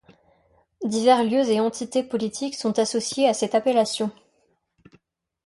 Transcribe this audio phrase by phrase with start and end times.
[0.83, 4.09] Divers lieux et entités politiques sont associés à cette appellation.